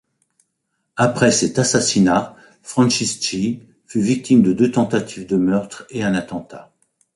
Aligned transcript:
Après 0.95 1.29
cet 1.31 1.59
assassinat, 1.59 2.35
Francisci 2.63 3.61
fut 3.85 4.01
victime 4.01 4.41
de 4.41 4.51
deux 4.51 4.71
tentatives 4.71 5.27
de 5.27 5.37
meurtres 5.37 5.85
et 5.91 6.01
un 6.01 6.15
attentat. 6.15 6.71